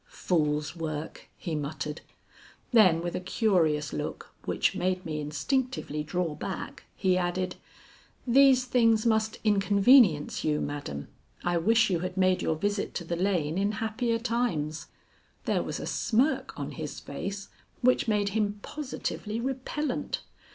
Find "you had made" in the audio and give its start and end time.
11.91-12.41